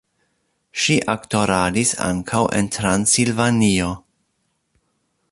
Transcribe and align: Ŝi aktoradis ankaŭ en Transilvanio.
Ŝi 0.83 0.95
aktoradis 1.13 1.91
ankaŭ 2.05 2.41
en 2.59 2.71
Transilvanio. 2.77 3.91